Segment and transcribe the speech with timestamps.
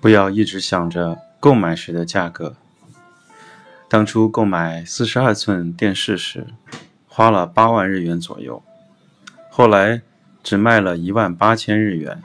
[0.00, 2.54] 不要一直想着购买时的价格。
[3.88, 6.46] 当初购买四十二寸电视时，
[7.08, 8.62] 花了八万日元左右，
[9.50, 10.02] 后来
[10.42, 12.22] 只卖了一万八千日元，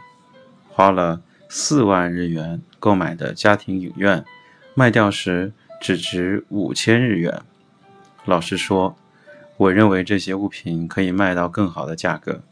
[0.70, 4.24] 花了四万日元购买的家庭影院，
[4.76, 7.42] 卖掉时只值五千日元。
[8.26, 8.96] 老实说，
[9.58, 12.44] 我认为这些物品可以卖到更好的价格，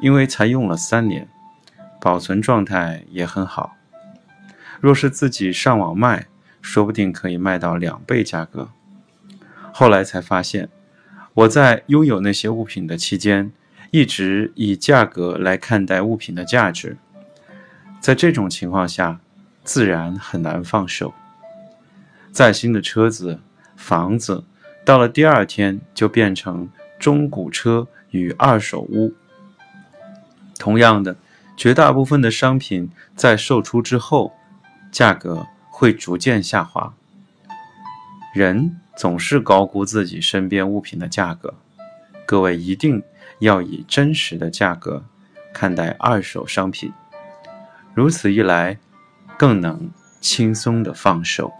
[0.00, 1.28] 因为才用了三年，
[2.00, 3.77] 保存状态也很好。
[4.80, 6.26] 若是自己上网卖，
[6.62, 8.68] 说不定可以卖到两倍价格。
[9.72, 10.68] 后来才发现，
[11.34, 13.52] 我在拥有那些物品的期间，
[13.90, 16.96] 一直以价格来看待物品的价值。
[18.00, 19.20] 在这种情况下，
[19.64, 21.12] 自然很难放手。
[22.30, 23.40] 再新的车子、
[23.76, 24.44] 房子，
[24.84, 26.68] 到了第二天就变成
[26.98, 29.14] 中古车与二手屋。
[30.58, 31.16] 同样的，
[31.56, 34.34] 绝大部分的商品在售出之后。
[34.90, 36.94] 价格会逐渐下滑。
[38.34, 41.54] 人总是高估自己身边物品的价格，
[42.26, 43.02] 各位一定
[43.40, 45.04] 要以真实的价格
[45.52, 46.92] 看待二手商品，
[47.94, 48.78] 如此一来，
[49.36, 51.52] 更能轻松的放手。